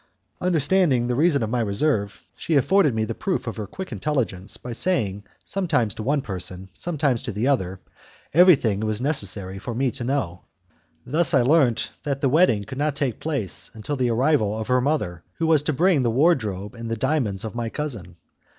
Understanding 0.41 1.05
the 1.05 1.13
reason 1.13 1.43
of 1.43 1.51
my 1.51 1.59
reserve, 1.59 2.25
she 2.35 2.55
afforded 2.55 2.95
me 2.95 3.05
the 3.05 3.13
proof 3.13 3.45
of 3.45 3.57
her 3.57 3.67
quick 3.67 3.91
intelligence 3.91 4.57
by 4.57 4.73
saying 4.73 5.25
sometimes 5.45 5.93
to 5.93 6.01
one 6.01 6.23
person, 6.23 6.69
sometimes 6.73 7.21
to 7.21 7.31
the 7.31 7.47
other, 7.47 7.79
everything 8.33 8.81
it 8.81 8.85
was 8.85 8.99
necessary 8.99 9.59
for 9.59 9.75
me 9.75 9.91
to 9.91 10.03
know. 10.03 10.41
Thus 11.05 11.35
I 11.35 11.43
learnt 11.43 11.91
that 12.01 12.19
the 12.19 12.29
wedding 12.29 12.63
could 12.63 12.79
not 12.79 12.95
take 12.95 13.19
place 13.19 13.69
until 13.75 13.95
the 13.95 14.09
arrival 14.09 14.57
of 14.57 14.69
her 14.69 14.81
mother, 14.81 15.21
who 15.35 15.45
was 15.45 15.61
to 15.61 15.71
bring 15.71 16.01
the 16.01 16.09
wardrobe 16.09 16.73
and 16.73 16.89
the 16.89 16.97
diamonds 16.97 17.43
of 17.43 17.53
my 17.53 17.69
cousin. 17.69 18.15